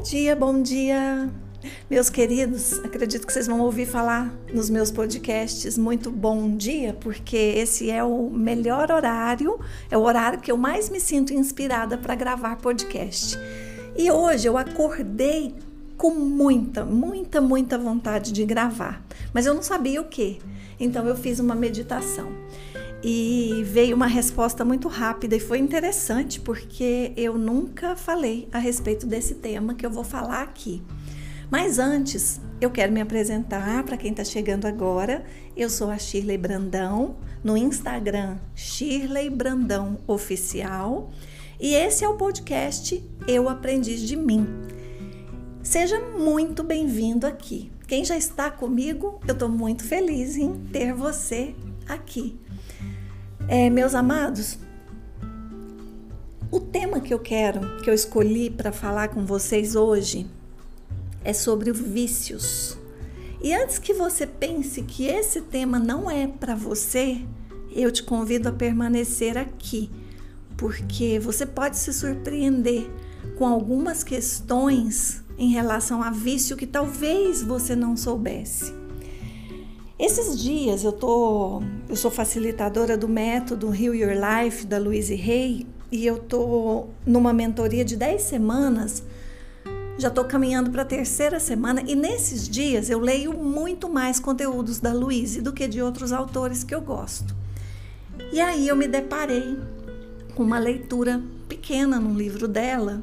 [0.00, 1.30] Bom dia, bom dia,
[1.90, 2.78] meus queridos.
[2.78, 8.02] Acredito que vocês vão ouvir falar nos meus podcasts muito bom dia, porque esse é
[8.02, 9.60] o melhor horário,
[9.90, 13.36] é o horário que eu mais me sinto inspirada para gravar podcast.
[13.94, 15.54] E hoje eu acordei
[15.98, 20.40] com muita, muita, muita vontade de gravar, mas eu não sabia o que.
[20.80, 22.32] Então eu fiz uma meditação
[23.02, 29.06] e veio uma resposta muito rápida e foi interessante porque eu nunca falei a respeito
[29.06, 30.82] desse tema que eu vou falar aqui.
[31.50, 35.24] Mas antes, eu quero me apresentar para quem está chegando agora.
[35.56, 41.10] Eu sou a Shirley Brandão, no Instagram Shirley Brandão Oficial,
[41.58, 44.46] e esse é o podcast Eu Aprendi de Mim.
[45.62, 47.70] Seja muito bem-vindo aqui.
[47.86, 51.54] Quem já está comigo, eu estou muito feliz em ter você
[51.88, 52.38] aqui.
[53.52, 54.60] É, meus amados,
[56.52, 60.24] o tema que eu quero, que eu escolhi para falar com vocês hoje,
[61.24, 62.78] é sobre vícios.
[63.42, 67.22] E antes que você pense que esse tema não é para você,
[67.74, 69.90] eu te convido a permanecer aqui,
[70.56, 72.88] porque você pode se surpreender
[73.36, 78.79] com algumas questões em relação a vício que talvez você não soubesse.
[80.00, 85.66] Esses dias eu tô, eu sou facilitadora do método Heal Your Life da Louise Hay
[85.92, 89.02] e eu tô numa mentoria de 10 semanas.
[89.98, 94.80] Já estou caminhando para a terceira semana e nesses dias eu leio muito mais conteúdos
[94.80, 97.36] da Louise do que de outros autores que eu gosto.
[98.32, 99.58] E aí eu me deparei
[100.34, 103.02] com uma leitura pequena no livro dela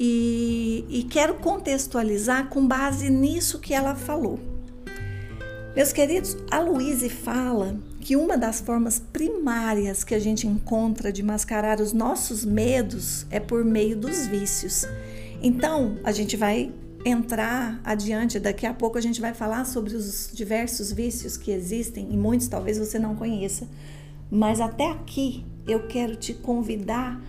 [0.00, 4.56] e, e quero contextualizar com base nisso que ela falou.
[5.76, 11.22] Meus queridos, a Luíse fala que uma das formas primárias que a gente encontra de
[11.22, 14.86] mascarar os nossos medos é por meio dos vícios.
[15.42, 16.72] Então, a gente vai
[17.04, 22.08] entrar adiante, daqui a pouco a gente vai falar sobre os diversos vícios que existem
[22.10, 23.68] e muitos talvez você não conheça.
[24.30, 27.22] Mas até aqui eu quero te convidar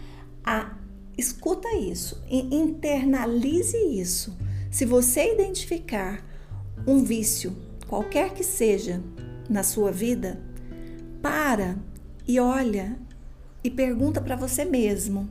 [0.43, 0.75] a
[1.17, 4.35] escuta isso, internalize isso.
[4.71, 6.25] Se você identificar
[6.87, 7.55] um vício
[7.89, 9.01] qualquer que seja
[9.49, 10.39] na sua vida,
[11.21, 11.75] para
[12.25, 12.95] e olha
[13.63, 15.27] e pergunta para você mesmo: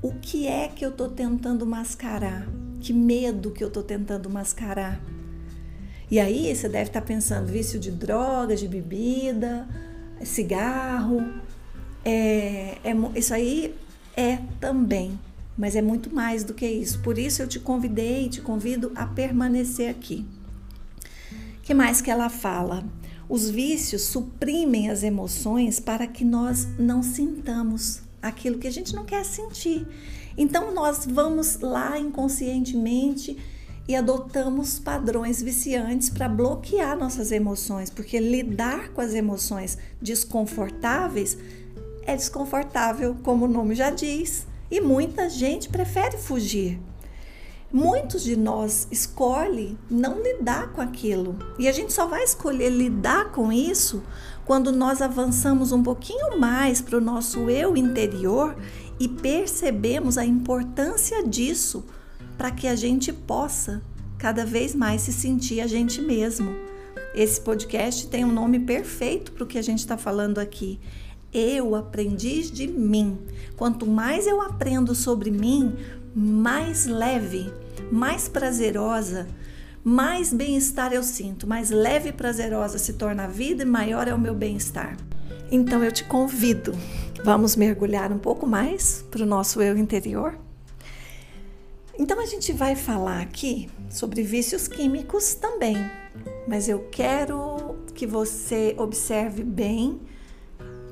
[0.00, 2.48] o que é que eu estou tentando mascarar?
[2.80, 5.00] Que medo que eu estou tentando mascarar?
[6.08, 9.68] E aí você deve estar tá pensando: vício de droga, de bebida,
[10.22, 11.20] cigarro.
[12.04, 13.74] É, é, isso aí
[14.16, 15.18] é também,
[15.56, 17.00] mas é muito mais do que isso.
[17.02, 20.24] Por isso eu te convidei, te convido a permanecer aqui
[21.68, 22.82] que mais que ela fala?
[23.28, 29.04] Os vícios suprimem as emoções para que nós não sintamos aquilo que a gente não
[29.04, 29.86] quer sentir.
[30.34, 33.36] Então nós vamos lá inconscientemente
[33.86, 41.36] e adotamos padrões viciantes para bloquear nossas emoções, porque lidar com as emoções desconfortáveis
[42.06, 46.80] é desconfortável, como o nome já diz, e muita gente prefere fugir.
[47.70, 51.36] Muitos de nós escolhe não lidar com aquilo.
[51.58, 54.02] E a gente só vai escolher lidar com isso
[54.46, 58.56] quando nós avançamos um pouquinho mais para o nosso eu interior
[58.98, 61.84] e percebemos a importância disso
[62.38, 63.82] para que a gente possa
[64.16, 66.56] cada vez mais se sentir a gente mesmo.
[67.14, 70.80] Esse podcast tem um nome perfeito para o que a gente está falando aqui.
[71.32, 73.18] Eu aprendi de mim.
[73.54, 75.76] Quanto mais eu aprendo sobre mim,
[76.18, 77.52] mais leve,
[77.92, 79.28] mais prazerosa,
[79.84, 84.12] mais bem-estar eu sinto, mais leve e prazerosa se torna a vida e maior é
[84.12, 84.96] o meu bem-estar.
[85.48, 86.72] Então eu te convido,
[87.24, 90.36] vamos mergulhar um pouco mais para o nosso eu interior?
[91.96, 95.76] Então a gente vai falar aqui sobre vícios químicos também,
[96.48, 100.00] mas eu quero que você observe bem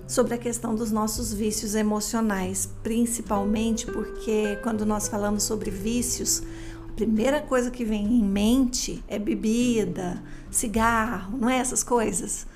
[0.07, 6.43] sobre a questão dos nossos vícios emocionais, principalmente porque quando nós falamos sobre vícios,
[6.89, 12.47] a primeira coisa que vem em mente é bebida, cigarro, não é essas coisas?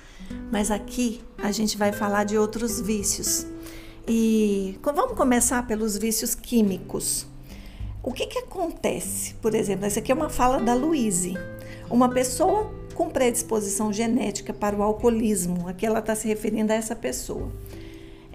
[0.51, 3.47] Mas aqui a gente vai falar de outros vícios.
[4.07, 7.27] E vamos começar pelos vícios químicos.
[8.03, 9.35] O que, que acontece?
[9.35, 11.35] Por exemplo, essa aqui é uma fala da Louise.
[11.91, 15.67] Uma pessoa com predisposição genética para o alcoolismo.
[15.67, 17.51] Aqui ela está se referindo a essa pessoa.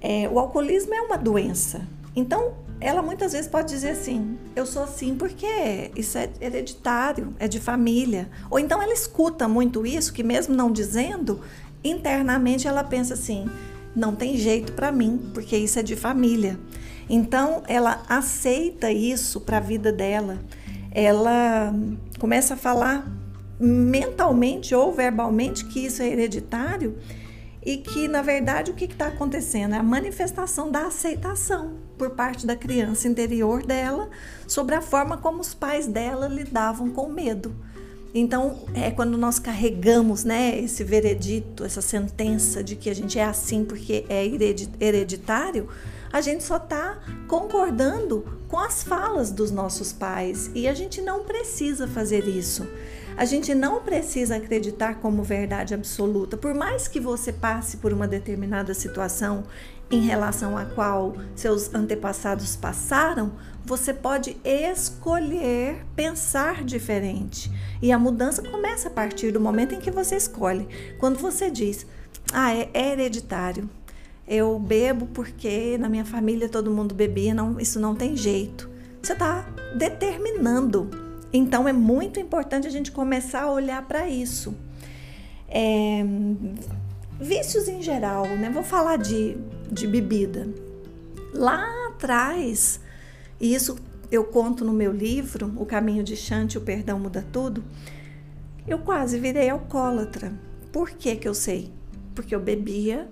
[0.02, 1.88] É, o alcoolismo é uma doença.
[2.16, 7.48] Então, ela muitas vezes pode dizer assim: eu sou assim porque isso é hereditário, é
[7.48, 8.28] de família.
[8.50, 11.42] Ou então ela escuta muito isso, que mesmo não dizendo,
[11.84, 13.48] internamente ela pensa assim:
[13.96, 16.60] não tem jeito para mim, porque isso é de família.
[17.08, 20.40] Então ela aceita isso para a vida dela.
[20.92, 21.72] Ela
[22.18, 23.06] começa a falar
[23.60, 26.98] mentalmente ou verbalmente que isso é hereditário
[27.66, 32.46] e que, na verdade, o que está acontecendo é a manifestação da aceitação por parte
[32.46, 34.10] da criança interior dela
[34.48, 37.56] sobre a forma como os pais dela lidavam com medo.
[38.14, 43.26] Então, é quando nós carregamos né, esse veredito, essa sentença de que a gente é
[43.26, 44.26] assim porque é
[44.80, 45.68] hereditário,
[46.14, 51.26] a gente só está concordando com as falas dos nossos pais e a gente não
[51.26, 52.66] precisa fazer isso.
[53.18, 56.36] A gente não precisa acreditar como verdade absoluta.
[56.36, 59.46] Por mais que você passe por uma determinada situação
[59.90, 63.32] em relação à qual seus antepassados passaram,
[63.64, 67.50] você pode escolher pensar diferente.
[67.82, 70.68] E a mudança começa a partir do momento em que você escolhe.
[71.00, 71.88] Quando você diz,
[72.34, 73.70] ah, é, hereditário.
[74.28, 78.70] Eu bebo porque na minha família todo mundo bebia, não, isso não tem jeito.
[79.02, 79.48] Você está
[79.78, 81.05] determinando
[81.36, 84.56] então é muito importante a gente começar a olhar para isso.
[85.48, 86.04] É,
[87.20, 88.50] vícios em geral, né?
[88.50, 89.38] Vou falar de,
[89.72, 90.48] de bebida.
[91.34, 92.80] Lá atrás,
[93.40, 93.76] e isso
[94.12, 97.64] eu conto no meu livro, O Caminho de Chante, o Perdão Muda Tudo,
[98.68, 100.34] eu quase virei alcoólatra.
[100.72, 101.72] Por que, que eu sei?
[102.14, 103.10] Porque eu bebia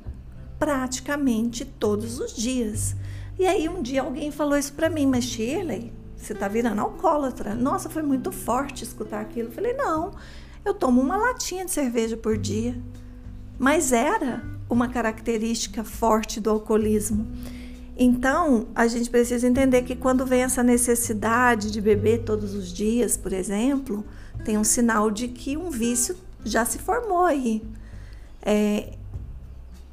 [0.58, 2.96] praticamente todos os dias.
[3.38, 5.92] E aí um dia alguém falou isso para mim, mas Shirley,
[6.25, 7.56] você está virando alcoólatra.
[7.56, 9.50] Nossa, foi muito forte escutar aquilo.
[9.50, 10.12] Eu falei, não,
[10.64, 12.75] eu tomo uma latinha de cerveja por dia.
[13.60, 17.28] Mas era uma característica forte do alcoolismo.
[17.96, 23.16] Então, a gente precisa entender que quando vem essa necessidade de beber todos os dias,
[23.16, 24.04] por exemplo,
[24.44, 27.62] tem um sinal de que um vício já se formou aí.
[28.42, 28.94] É,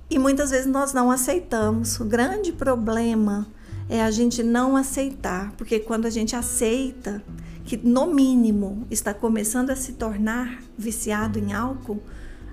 [0.08, 2.00] e muitas vezes nós não aceitamos.
[2.00, 3.46] O grande problema
[3.90, 7.20] é a gente não aceitar, porque quando a gente aceita
[7.64, 12.00] que no mínimo está começando a se tornar viciado em álcool,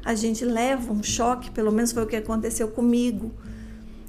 [0.04, 3.32] a gente leva um choque, pelo menos foi o que aconteceu comigo.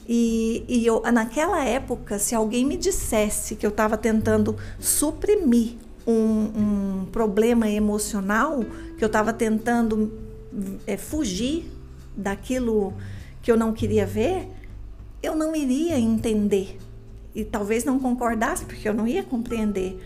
[0.08, 5.74] E, e eu, naquela época, se alguém me dissesse que eu estava tentando suprimir
[6.06, 8.64] um, um, problema emocional,
[8.96, 10.10] que eu estava tentando
[10.86, 11.70] é, fugir
[12.16, 12.94] daquilo
[13.42, 14.48] que eu não queria ver,
[15.22, 16.78] eu não iria entender
[17.38, 19.96] e talvez não concordasse, porque eu não ia compreender.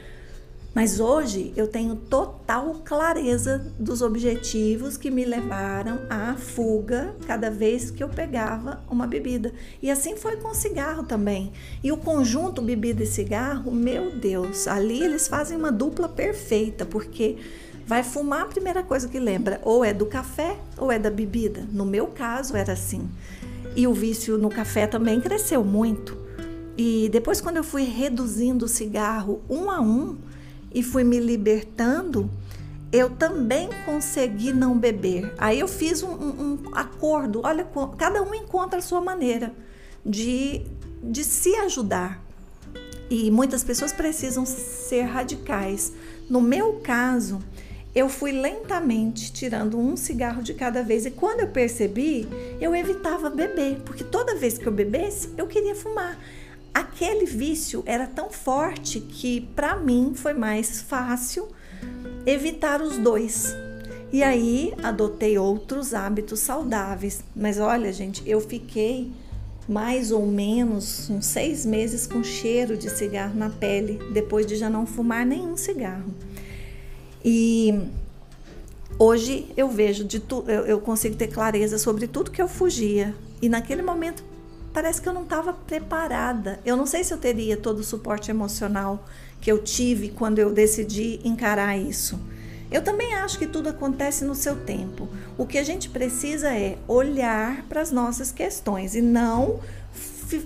[0.75, 7.91] Mas hoje eu tenho total clareza dos objetivos que me levaram à fuga cada vez
[7.91, 9.51] que eu pegava uma bebida.
[9.83, 11.53] E assim foi com o cigarro também.
[11.83, 17.39] E o conjunto bebida e cigarro, meu Deus, ali eles fazem uma dupla perfeita, porque
[17.87, 21.67] vai fumar a primeira coisa que lembra, ou é do café ou é da bebida.
[21.73, 23.09] No meu caso era assim.
[23.75, 26.22] E o vício no café também cresceu muito.
[26.77, 30.17] E depois, quando eu fui reduzindo o cigarro um a um
[30.75, 32.31] e fui me libertando,
[32.91, 35.33] eu também consegui não beber.
[35.39, 37.41] Aí eu fiz um, um, um acordo.
[37.45, 37.67] Olha,
[37.99, 39.53] cada um encontra a sua maneira
[40.05, 40.63] de,
[41.03, 42.23] de se ajudar.
[43.11, 45.93] E muitas pessoas precisam ser radicais.
[46.29, 47.41] No meu caso,
[47.95, 52.27] eu fui lentamente tirando um cigarro de cada vez e quando eu percebi,
[52.59, 56.19] eu evitava beber, porque toda vez que eu bebesse, eu queria fumar
[56.75, 61.49] aquele vício era tão forte que para mim foi mais fácil
[62.27, 63.55] evitar os dois.
[64.13, 67.25] E aí adotei outros hábitos saudáveis.
[67.35, 69.11] Mas olha, gente, eu fiquei
[69.69, 74.69] mais ou menos uns seis meses com cheiro de cigarro na pele, depois de já
[74.69, 76.13] não fumar nenhum cigarro.
[77.25, 77.81] E
[78.99, 83.15] hoje eu vejo de tudo, eu consigo ter clareza sobre tudo que eu fugia.
[83.41, 84.23] E naquele momento
[84.73, 86.61] parece que eu não estava preparada.
[86.65, 89.05] Eu não sei se eu teria todo o suporte emocional
[89.41, 92.19] que eu tive quando eu decidi encarar isso.
[92.71, 95.09] Eu também acho que tudo acontece no seu tempo.
[95.37, 99.61] O que a gente precisa é olhar para as nossas questões e não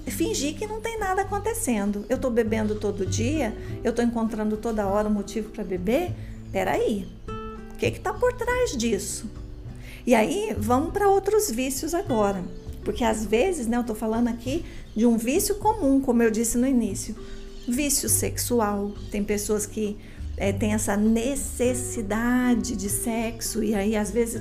[0.08, 2.04] fingir que não tem nada acontecendo.
[2.08, 6.12] Eu estou bebendo todo dia, eu estou encontrando toda hora um motivo para beber.
[6.50, 7.06] Peraí,
[7.72, 9.30] o que está por trás disso?
[10.04, 12.42] E aí, vamos para outros vícios agora.
[12.86, 14.64] Porque às vezes, né, eu estou falando aqui
[14.94, 17.16] de um vício comum, como eu disse no início.
[17.66, 18.92] Vício sexual.
[19.10, 19.98] Tem pessoas que
[20.36, 24.40] é, têm essa necessidade de sexo e aí às vezes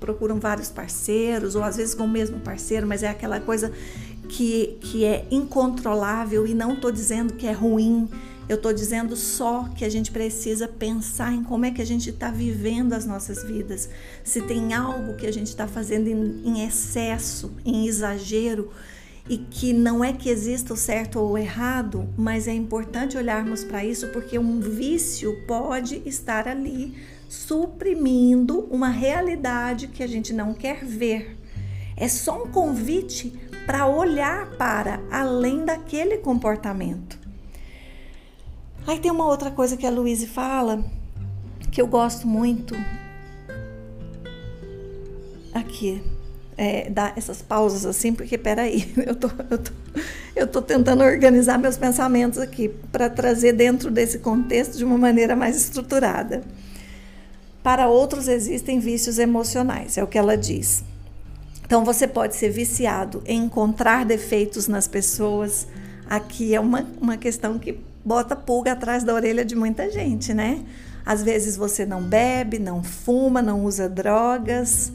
[0.00, 3.70] procuram vários parceiros, ou às vezes com o mesmo parceiro, mas é aquela coisa
[4.28, 8.08] que, que é incontrolável e não estou dizendo que é ruim
[8.48, 12.10] eu estou dizendo só que a gente precisa pensar em como é que a gente
[12.10, 13.88] está vivendo as nossas vidas.
[14.22, 18.70] Se tem algo que a gente está fazendo em, em excesso, em exagero,
[19.28, 23.64] e que não é que exista o certo ou o errado, mas é importante olharmos
[23.64, 26.94] para isso porque um vício pode estar ali
[27.26, 31.38] suprimindo uma realidade que a gente não quer ver.
[31.96, 33.32] É só um convite
[33.64, 37.23] para olhar para além daquele comportamento.
[38.86, 40.84] Aí tem uma outra coisa que a Luíse fala
[41.74, 42.76] que eu gosto muito.
[45.52, 46.00] Aqui,
[46.56, 49.72] é, dar essas pausas assim, porque peraí, eu tô, eu tô,
[50.36, 55.34] eu tô tentando organizar meus pensamentos aqui para trazer dentro desse contexto de uma maneira
[55.34, 56.44] mais estruturada.
[57.60, 60.84] Para outros existem vícios emocionais, é o que ela diz.
[61.66, 65.66] Então você pode ser viciado em encontrar defeitos nas pessoas.
[66.08, 70.64] Aqui é uma, uma questão que bota pulga atrás da orelha de muita gente, né?
[71.04, 74.92] Às vezes você não bebe, não fuma, não usa drogas,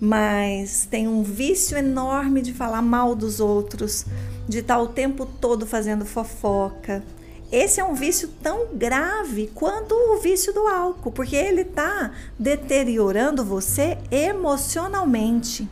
[0.00, 4.04] mas tem um vício enorme de falar mal dos outros,
[4.48, 7.02] de estar o tempo todo fazendo fofoca,
[7.50, 13.44] esse é um vício tão grave quanto o vício do álcool, porque ele está deteriorando
[13.44, 15.68] você emocionalmente.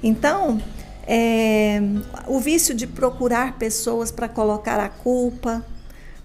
[0.00, 0.62] Então,
[1.06, 1.80] é,
[2.28, 5.66] o vício de procurar pessoas para colocar a culpa,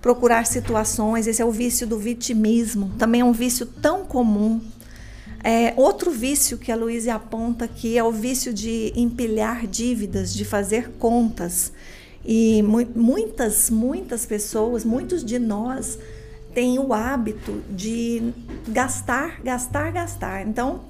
[0.02, 4.62] procurar situações, esse é o vício do vitimismo, também é um vício tão comum.
[5.44, 10.44] É, outro vício que a Luísa aponta aqui é o vício de empilhar dívidas, de
[10.44, 11.72] fazer contas.
[12.26, 15.98] E mu muitas, muitas pessoas, muitos de nós
[16.54, 18.34] têm o hábito de
[18.68, 20.46] gastar, gastar, gastar.
[20.46, 20.82] Então,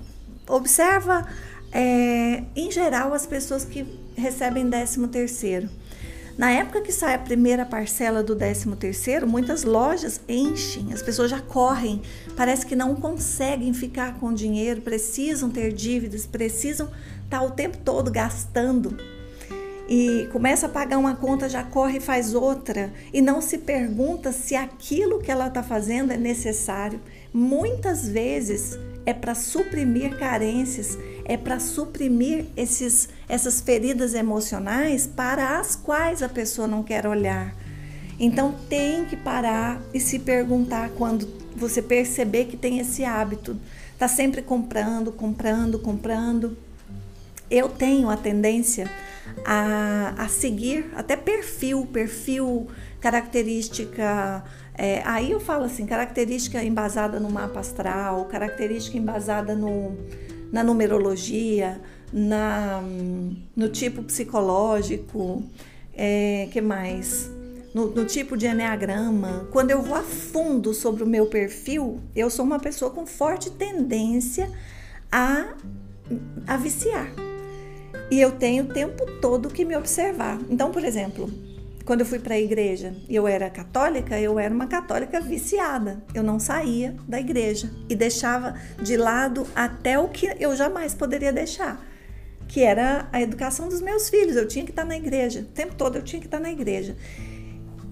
[0.48, 1.28] observa,
[1.72, 3.86] é, em geral, as pessoas que
[4.16, 5.70] recebem 13 terceiro.
[6.40, 11.30] Na época que sai a primeira parcela do 13 terceiro, muitas lojas enchem, as pessoas
[11.30, 12.02] já correm,
[12.38, 16.90] parece que não conseguem ficar com dinheiro, precisam ter dívidas, precisam
[17.26, 18.96] estar o tempo todo gastando.
[19.90, 22.94] E começa a pagar uma conta, já corre e faz outra.
[23.12, 27.02] E não se pergunta se aquilo que ela está fazendo é necessário.
[27.34, 30.98] Muitas vezes é para suprimir carências,
[31.30, 37.56] é para suprimir esses, essas feridas emocionais para as quais a pessoa não quer olhar.
[38.20, 43.56] Então tem que parar e se perguntar quando você perceber que tem esse hábito,
[44.00, 46.58] tá sempre comprando, comprando, comprando.
[47.50, 48.90] Eu tenho a tendência
[49.46, 52.68] a, a seguir até perfil, perfil,
[53.00, 54.44] característica.
[54.76, 59.96] É, aí eu falo assim, característica embasada no mapa astral, característica embasada no,
[60.52, 62.82] na numerologia, na,
[63.56, 65.44] no tipo psicológico,
[65.94, 67.30] é, que mais?
[67.74, 69.48] No, no, tipo de enneagrama.
[69.52, 73.52] Quando eu vou a fundo sobre o meu perfil, eu sou uma pessoa com forte
[73.52, 74.52] tendência
[75.12, 75.54] a,
[76.48, 77.12] a viciar.
[78.10, 80.40] E eu tenho o tempo todo que me observar.
[80.50, 81.30] Então, por exemplo,
[81.90, 86.04] quando eu fui para a igreja eu era católica, eu era uma católica viciada.
[86.14, 91.34] Eu não saía da igreja e deixava de lado até o que eu jamais poderia
[91.34, 91.84] deixar,
[92.48, 94.36] que era a educação dos meus filhos.
[94.36, 96.96] Eu tinha que estar na igreja, o tempo todo eu tinha que estar na igreja.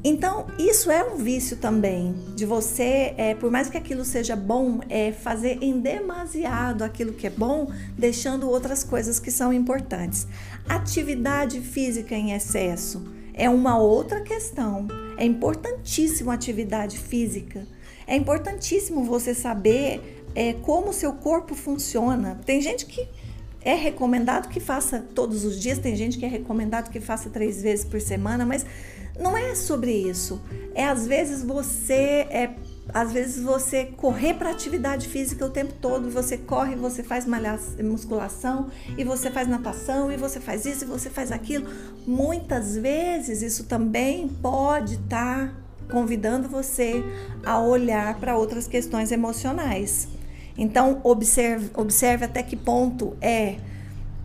[0.03, 4.79] Então, isso é um vício também, de você, é, por mais que aquilo seja bom,
[4.89, 10.27] é fazer em demasiado aquilo que é bom, deixando outras coisas que são importantes.
[10.69, 14.87] Atividade física em excesso é uma outra questão.
[15.17, 17.65] É importantíssimo a atividade física.
[18.05, 22.39] É importantíssimo você saber é, como o seu corpo funciona.
[22.45, 23.07] Tem gente que
[23.61, 27.61] é recomendado que faça todos os dias, tem gente que é recomendado que faça três
[27.61, 28.65] vezes por semana, mas
[29.19, 30.41] não é sobre isso.
[30.73, 32.55] É às vezes você é
[32.93, 37.25] às vezes você correr para atividade física o tempo todo, você corre, você faz
[37.83, 41.67] musculação e você faz natação e você faz isso e você faz aquilo.
[42.05, 45.53] Muitas vezes isso também pode estar tá
[45.91, 47.03] convidando você
[47.45, 50.07] a olhar para outras questões emocionais.
[50.57, 53.57] Então, observe, observe até que ponto é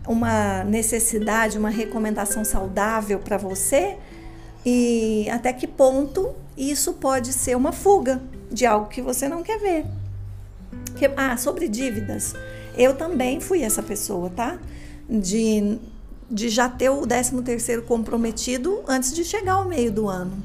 [0.06, 3.96] uma necessidade, uma recomendação saudável para você
[4.64, 8.20] e até que ponto isso pode ser uma fuga
[8.52, 9.86] de algo que você não quer ver.
[10.96, 12.34] Que, ah, sobre dívidas.
[12.76, 14.58] Eu também fui essa pessoa, tá?
[15.08, 15.78] De,
[16.30, 20.42] de já ter o 13 terceiro comprometido antes de chegar ao meio do ano.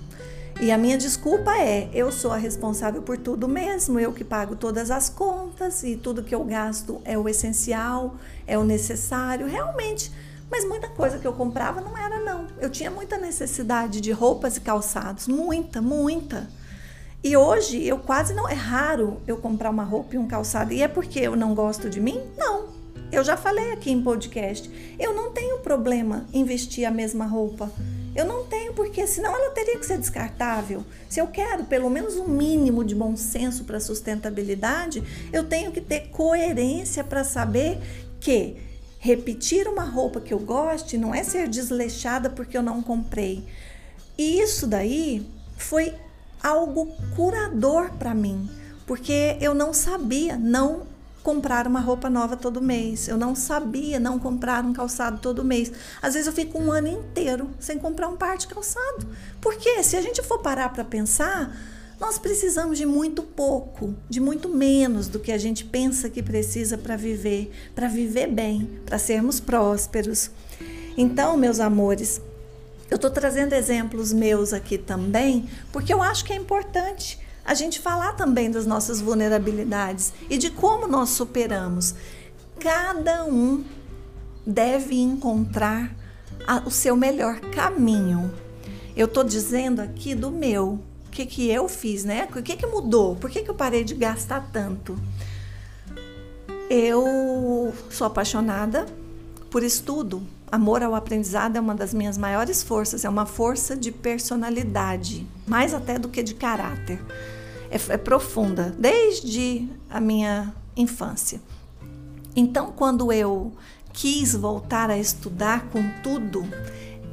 [0.60, 4.56] E a minha desculpa é: eu sou a responsável por tudo mesmo, eu que pago
[4.56, 8.16] todas as contas e tudo que eu gasto é o essencial,
[8.48, 9.46] é o necessário.
[9.46, 10.12] Realmente,
[10.50, 12.48] mas muita coisa que eu comprava não era, não.
[12.60, 16.50] Eu tinha muita necessidade de roupas e calçados, muita, muita.
[17.24, 18.48] E hoje eu quase não.
[18.48, 20.74] É raro eu comprar uma roupa e um calçado.
[20.74, 22.22] E é porque eu não gosto de mim?
[22.38, 22.68] Não.
[23.12, 24.70] Eu já falei aqui em podcast,
[25.00, 27.72] eu não tenho problema em vestir a mesma roupa.
[28.14, 30.84] Eu não tenho, porque senão ela teria que ser descartável.
[31.08, 35.80] Se eu quero pelo menos um mínimo de bom senso para sustentabilidade, eu tenho que
[35.80, 37.80] ter coerência para saber
[38.20, 38.58] que
[39.00, 43.46] repetir uma roupa que eu goste não é ser desleixada porque eu não comprei.
[44.18, 45.94] E isso daí foi
[46.42, 48.50] algo curador para mim,
[48.86, 50.84] porque eu não sabia não
[51.28, 53.10] comprar uma roupa nova todo mês.
[53.10, 55.70] Eu não sabia não comprar um calçado todo mês.
[56.02, 59.06] Às vezes eu fico um ano inteiro sem comprar um par de calçado.
[59.42, 61.54] Porque se a gente for parar para pensar,
[62.00, 66.78] nós precisamos de muito pouco, de muito menos do que a gente pensa que precisa
[66.78, 70.32] para viver, para viver bem, para sermos prósperos.
[70.96, 72.22] Então, meus amores,
[72.90, 77.80] eu estou trazendo exemplos meus aqui também, porque eu acho que é importante a gente
[77.80, 81.96] falar também das nossas vulnerabilidades e de como nós superamos.
[82.60, 83.64] Cada um
[84.46, 85.94] deve encontrar
[86.46, 88.34] a, o seu melhor caminho.
[88.96, 92.28] Eu estou dizendo aqui do meu, o que, que eu fiz, né?
[92.36, 93.16] O que, que mudou?
[93.16, 94.98] Por que, que eu parei de gastar tanto?
[96.70, 98.86] Eu sou apaixonada
[99.50, 100.22] por estudo.
[100.52, 105.74] Amor ao aprendizado é uma das minhas maiores forças, é uma força de personalidade, mais
[105.74, 107.00] até do que de caráter
[107.70, 111.42] é, é profunda, desde a minha infância.
[112.36, 113.52] Então, quando eu
[113.94, 116.48] quis voltar a estudar com tudo,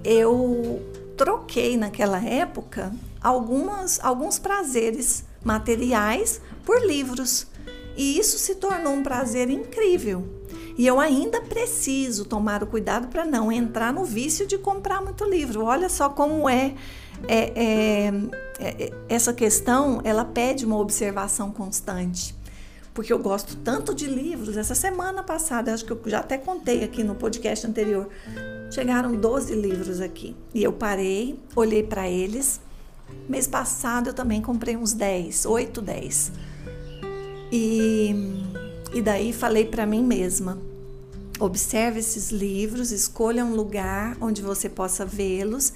[0.05, 0.83] eu
[1.17, 7.47] troquei naquela época algumas, alguns prazeres materiais por livros.
[7.97, 10.29] E isso se tornou um prazer incrível.
[10.77, 15.25] E eu ainda preciso tomar o cuidado para não entrar no vício de comprar muito
[15.25, 15.65] livro.
[15.65, 16.75] Olha só como é
[17.29, 18.13] é, é,
[18.59, 22.35] é, essa questão ela pede uma observação constante.
[22.93, 24.57] Porque eu gosto tanto de livros.
[24.57, 28.09] Essa semana passada, acho que eu já até contei aqui no podcast anterior,
[28.71, 30.37] chegaram 12 livros aqui.
[30.55, 32.61] E eu parei, olhei para eles.
[33.29, 36.33] Mês passado eu também comprei uns 10, 8, 10.
[37.51, 38.15] E,
[38.95, 40.59] e daí falei para mim mesma:
[41.41, 45.73] observe esses livros, escolha um lugar onde você possa vê-los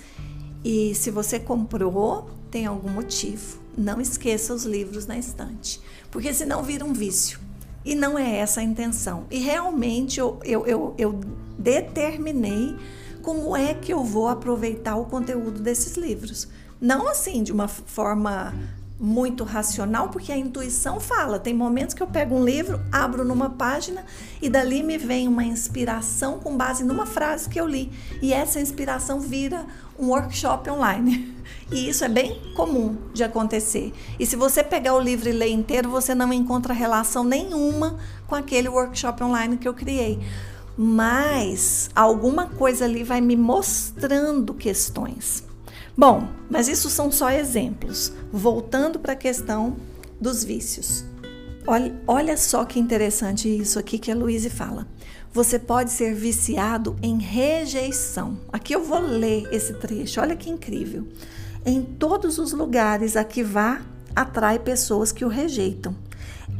[0.64, 3.58] e se você comprou, tem algum motivo.
[3.76, 7.40] Não esqueça os livros na estante, porque senão vira um vício.
[7.84, 9.24] E não é essa a intenção.
[9.30, 11.20] E realmente eu, eu, eu, eu
[11.58, 12.76] determinei
[13.22, 16.48] como é que eu vou aproveitar o conteúdo desses livros.
[16.80, 18.54] Não assim de uma forma
[19.00, 21.38] muito racional, porque a intuição fala.
[21.38, 24.04] Tem momentos que eu pego um livro, abro numa página
[24.42, 27.92] e dali me vem uma inspiração com base numa frase que eu li.
[28.20, 29.64] E essa inspiração vira
[29.98, 31.36] um workshop online.
[31.70, 33.92] E isso é bem comum de acontecer.
[34.18, 38.34] E se você pegar o livro e ler inteiro, você não encontra relação nenhuma com
[38.34, 40.18] aquele workshop online que eu criei.
[40.78, 45.47] Mas alguma coisa ali vai me mostrando questões.
[45.98, 48.12] Bom, mas isso são só exemplos.
[48.32, 49.76] Voltando para a questão
[50.20, 51.04] dos vícios.
[51.66, 54.86] Olha, olha só que interessante isso aqui que a Luíse fala.
[55.32, 58.38] Você pode ser viciado em rejeição.
[58.52, 61.04] Aqui eu vou ler esse trecho, olha que incrível.
[61.66, 63.82] Em todos os lugares a que vá,
[64.14, 65.96] atrai pessoas que o rejeitam.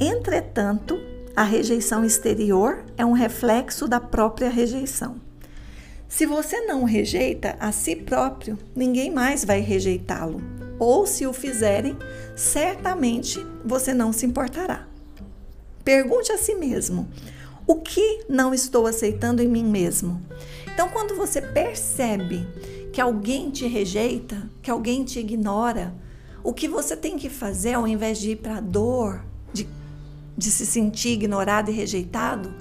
[0.00, 0.98] Entretanto,
[1.36, 5.27] a rejeição exterior é um reflexo da própria rejeição.
[6.08, 10.40] Se você não rejeita a si próprio, ninguém mais vai rejeitá-lo.
[10.78, 11.96] Ou se o fizerem,
[12.34, 14.88] certamente você não se importará.
[15.84, 17.08] Pergunte a si mesmo:
[17.66, 20.22] o que não estou aceitando em mim mesmo?
[20.72, 22.46] Então, quando você percebe
[22.92, 25.92] que alguém te rejeita, que alguém te ignora,
[26.42, 29.68] o que você tem que fazer ao invés de ir para a dor, de,
[30.36, 32.54] de se sentir ignorado e rejeitado,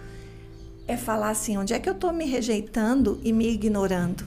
[0.88, 4.22] é falar assim: onde é que eu estou me rejeitando e me ignorando?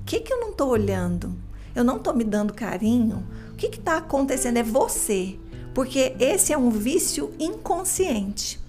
[0.00, 1.34] O que, que eu não estou olhando?
[1.74, 3.24] Eu não estou me dando carinho?
[3.52, 4.58] O que está acontecendo?
[4.58, 5.36] É você,
[5.72, 8.60] porque esse é um vício inconsciente.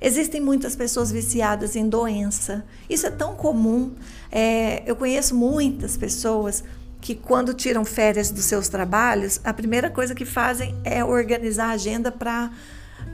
[0.00, 2.64] Existem muitas pessoas viciadas em doença.
[2.88, 3.92] Isso é tão comum.
[4.32, 6.64] É, eu conheço muitas pessoas
[7.00, 11.72] que, quando tiram férias dos seus trabalhos, a primeira coisa que fazem é organizar a
[11.72, 12.50] agenda para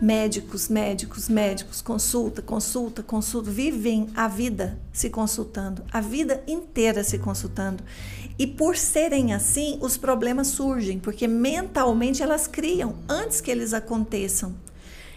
[0.00, 7.18] Médicos, médicos, médicos, consulta, consulta, consulta, vivem a vida se consultando, a vida inteira se
[7.18, 7.82] consultando.
[8.38, 14.54] E por serem assim, os problemas surgem, porque mentalmente elas criam antes que eles aconteçam.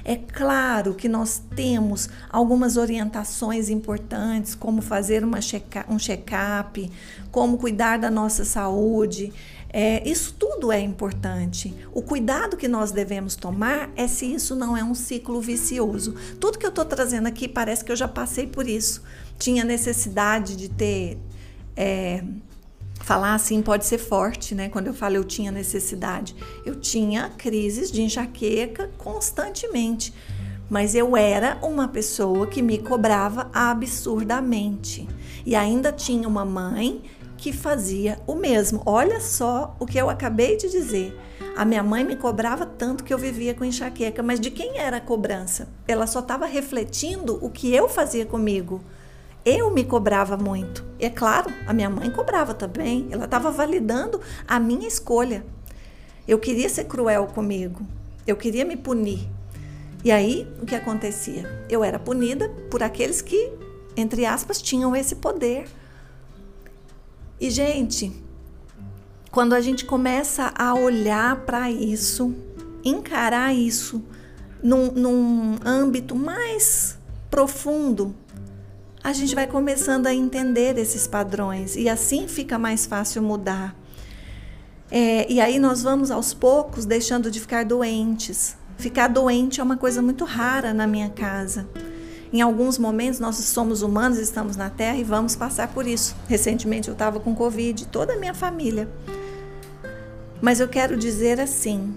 [0.05, 5.39] É claro que nós temos algumas orientações importantes, como fazer uma
[5.89, 6.89] um check-up,
[7.31, 9.33] como cuidar da nossa saúde.
[9.71, 11.75] É, isso tudo é importante.
[11.93, 16.15] O cuidado que nós devemos tomar é se isso não é um ciclo vicioso.
[16.39, 19.03] Tudo que eu estou trazendo aqui parece que eu já passei por isso.
[19.37, 21.19] Tinha necessidade de ter.
[21.75, 22.23] É,
[23.01, 24.69] falar assim pode ser forte, né?
[24.69, 30.13] Quando eu falo eu tinha necessidade, eu tinha crises de enxaqueca constantemente,
[30.69, 35.07] mas eu era uma pessoa que me cobrava absurdamente.
[35.45, 37.01] E ainda tinha uma mãe
[37.39, 38.81] que fazia o mesmo.
[38.85, 41.17] Olha só o que eu acabei de dizer.
[41.55, 44.97] A minha mãe me cobrava tanto que eu vivia com enxaqueca, mas de quem era
[44.97, 45.67] a cobrança?
[45.87, 48.81] Ela só estava refletindo o que eu fazia comigo.
[49.45, 50.83] Eu me cobrava muito.
[50.99, 53.07] E é claro, a minha mãe cobrava também.
[53.09, 55.45] Ela estava validando a minha escolha.
[56.27, 57.81] Eu queria ser cruel comigo.
[58.27, 59.27] Eu queria me punir.
[60.03, 61.65] E aí, o que acontecia?
[61.69, 63.51] Eu era punida por aqueles que,
[63.97, 65.65] entre aspas, tinham esse poder
[67.39, 68.11] e, gente,
[69.31, 72.35] quando a gente começa a olhar para isso,
[72.83, 74.03] encarar isso
[74.61, 76.97] num, num âmbito mais
[77.29, 78.15] profundo,
[79.03, 83.75] a gente vai começando a entender esses padrões e assim fica mais fácil mudar.
[84.91, 88.57] É, e aí nós vamos aos poucos deixando de ficar doentes.
[88.77, 91.69] Ficar doente é uma coisa muito rara na minha casa.
[92.31, 96.15] Em alguns momentos, nós somos humanos, estamos na Terra e vamos passar por isso.
[96.27, 98.87] Recentemente eu estava com Covid, toda a minha família.
[100.41, 101.93] Mas eu quero dizer assim,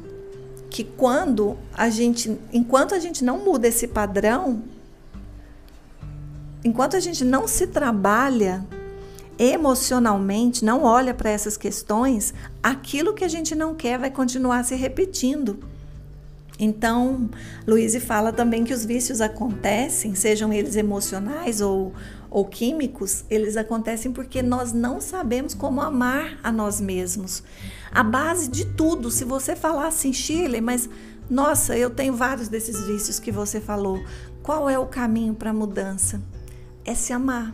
[0.72, 4.62] que quando a gente, enquanto a gente não muda esse padrão,
[6.64, 8.64] enquanto a gente não se trabalha
[9.38, 14.74] emocionalmente, não olha para essas questões, aquilo que a gente não quer vai continuar se
[14.74, 15.58] repetindo.
[16.64, 17.28] Então,
[17.66, 21.92] Luiz fala também que os vícios acontecem, sejam eles emocionais ou,
[22.30, 27.42] ou químicos, eles acontecem porque nós não sabemos como amar a nós mesmos.
[27.90, 30.88] A base de tudo, se você falar assim, Shirley, mas
[31.28, 34.00] nossa, eu tenho vários desses vícios que você falou.
[34.40, 36.22] Qual é o caminho para a mudança?
[36.84, 37.52] É se amar.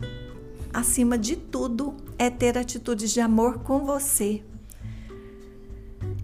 [0.71, 4.43] Acima de tudo, é ter atitudes de amor com você.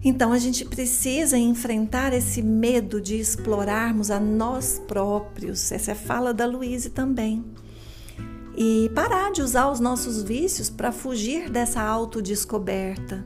[0.08, 5.72] Então a gente precisa enfrentar esse medo de explorarmos a nós próprios.
[5.72, 7.44] Essa é a fala da Luíse também.
[8.56, 13.24] E parar de usar os nossos vícios para fugir dessa autodescoberta.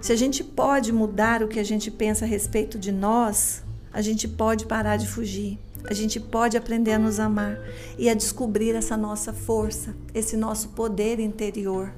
[0.00, 4.00] Se a gente pode mudar o que a gente pensa a respeito de nós, a
[4.00, 5.58] gente pode parar de fugir.
[5.84, 7.58] A gente pode aprender a nos amar
[7.98, 11.92] e a descobrir essa nossa força, esse nosso poder interior.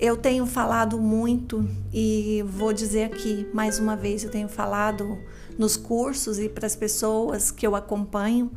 [0.00, 5.18] Eu tenho falado muito e vou dizer aqui mais uma vez: eu tenho falado
[5.58, 8.50] nos cursos e para as pessoas que eu acompanho,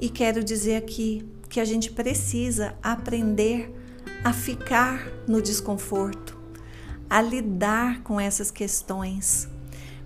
[0.00, 3.70] e quero dizer aqui que a gente precisa aprender
[4.24, 6.38] a ficar no desconforto,
[7.10, 9.46] a lidar com essas questões,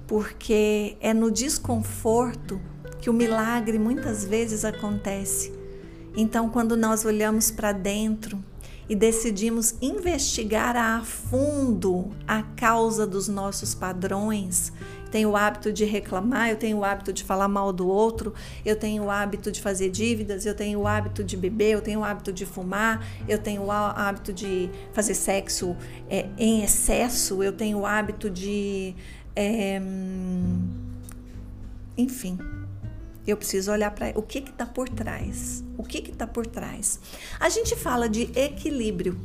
[0.09, 2.61] porque é no desconforto
[3.01, 5.53] que o milagre muitas vezes acontece.
[6.16, 8.42] Então, quando nós olhamos para dentro,
[8.92, 14.70] e decidimos investigar a fundo a causa dos nossos padrões.
[15.11, 18.35] Tenho o hábito de reclamar, eu tenho o hábito de falar mal do outro,
[18.66, 22.00] eu tenho o hábito de fazer dívidas, eu tenho o hábito de beber, eu tenho
[22.00, 25.74] o hábito de fumar, eu tenho o hábito de fazer sexo
[26.11, 28.94] é, em excesso, eu tenho o hábito de.
[29.35, 29.81] É,
[31.96, 32.38] enfim,
[33.27, 35.63] eu preciso olhar para o que está por trás.
[35.77, 36.99] O que está por trás?
[37.39, 39.21] A gente fala de equilíbrio.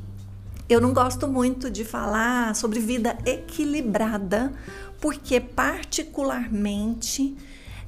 [0.69, 4.53] Eu não gosto muito de falar sobre vida equilibrada,
[4.99, 7.35] porque, particularmente,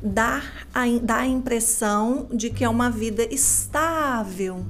[0.01, 0.41] dá
[0.73, 4.65] a, dá a impressão de que é uma vida estável,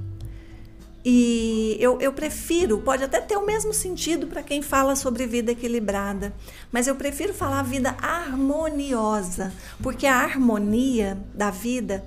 [1.04, 5.52] e eu, eu prefiro, pode até ter o mesmo sentido para quem fala sobre vida
[5.52, 6.34] equilibrada,
[6.72, 12.06] mas eu prefiro falar vida harmoniosa, porque a harmonia da vida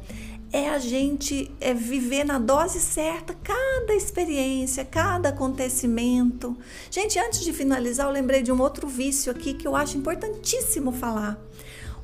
[0.52, 6.54] é a gente é viver na dose certa cada experiência, cada acontecimento.
[6.90, 10.92] Gente, antes de finalizar, eu lembrei de um outro vício aqui que eu acho importantíssimo
[10.92, 11.42] falar.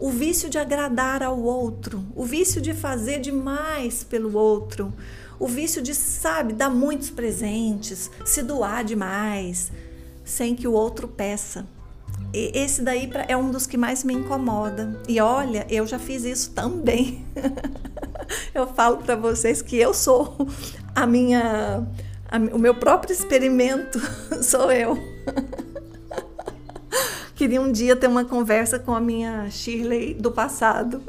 [0.01, 4.95] O vício de agradar ao outro, o vício de fazer demais pelo outro,
[5.39, 9.71] o vício de, sabe, dar muitos presentes, se doar demais,
[10.25, 11.67] sem que o outro peça.
[12.33, 15.01] E esse daí é um dos que mais me incomoda.
[15.09, 17.25] E olha, eu já fiz isso também.
[18.53, 20.37] eu falo para vocês que eu sou
[20.95, 21.87] a minha,
[22.29, 24.01] a, o meu próprio experimento
[24.43, 24.99] sou eu.
[27.35, 31.01] Queria um dia ter uma conversa com a minha Shirley do passado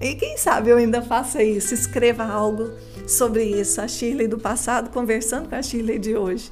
[0.00, 2.70] E quem sabe eu ainda faça isso, escreva algo
[3.06, 3.80] sobre isso.
[3.80, 6.50] A Shirley do passado conversando com a Shirley de hoje.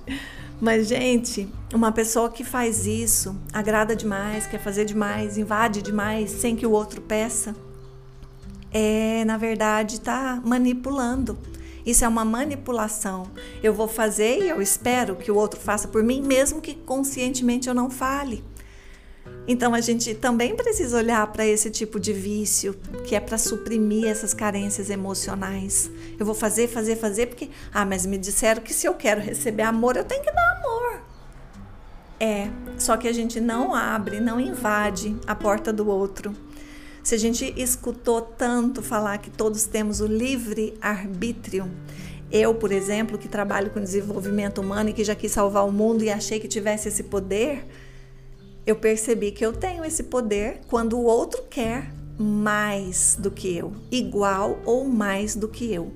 [0.61, 6.55] Mas, gente, uma pessoa que faz isso, agrada demais, quer fazer demais, invade demais, sem
[6.55, 7.55] que o outro peça,
[8.73, 11.37] é, na verdade, está manipulando.
[11.85, 13.31] Isso é uma manipulação.
[13.63, 17.69] Eu vou fazer e eu espero que o outro faça por mim, mesmo que conscientemente
[17.69, 18.43] eu não fale.
[19.47, 24.07] Então a gente também precisa olhar para esse tipo de vício, que é para suprimir
[24.07, 25.91] essas carências emocionais.
[26.19, 29.63] Eu vou fazer, fazer, fazer porque ah, mas me disseram que se eu quero receber
[29.65, 31.03] amor, eu tenho que dar amor.
[32.19, 36.35] É, só que a gente não abre, não invade a porta do outro.
[37.03, 41.71] Se a gente escutou tanto falar que todos temos o livre arbítrio,
[42.33, 46.03] eu, por exemplo, que trabalho com desenvolvimento humano e que já quis salvar o mundo
[46.03, 47.67] e achei que tivesse esse poder,
[48.67, 53.73] eu percebi que eu tenho esse poder quando o outro quer mais do que eu,
[53.91, 55.93] igual ou mais do que eu.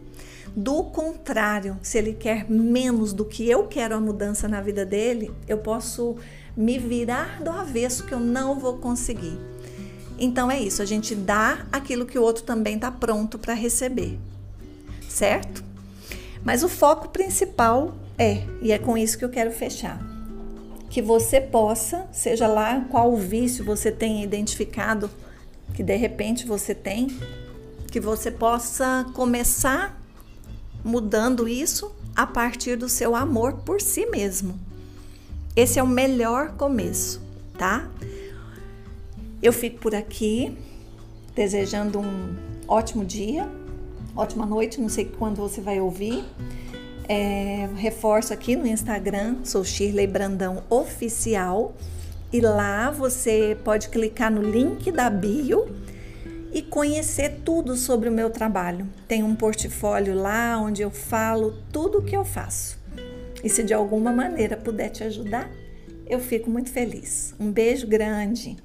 [0.54, 5.30] Do contrário, se ele quer menos do que eu quero a mudança na vida dele,
[5.46, 6.16] eu posso
[6.56, 9.38] me virar do avesso que eu não vou conseguir.
[10.18, 14.18] Então é isso, a gente dá aquilo que o outro também está pronto para receber,
[15.08, 15.62] certo?
[16.44, 20.07] Mas o foco principal é, e é com isso que eu quero fechar
[20.90, 25.10] que você possa, seja lá qual vício você tenha identificado,
[25.74, 27.08] que de repente você tem,
[27.90, 30.00] que você possa começar
[30.84, 34.58] mudando isso a partir do seu amor por si mesmo.
[35.54, 37.20] Esse é o melhor começo,
[37.56, 37.88] tá?
[39.42, 40.56] Eu fico por aqui
[41.34, 43.48] desejando um ótimo dia,
[44.16, 46.24] ótima noite, não sei quando você vai ouvir.
[47.08, 51.74] É, reforço aqui no Instagram, sou Shirley Brandão Oficial.
[52.30, 55.66] E lá você pode clicar no link da bio
[56.52, 58.86] e conhecer tudo sobre o meu trabalho.
[59.06, 62.78] Tem um portfólio lá onde eu falo tudo o que eu faço.
[63.42, 65.50] E se de alguma maneira puder te ajudar,
[66.06, 67.34] eu fico muito feliz.
[67.40, 68.56] Um beijo grande.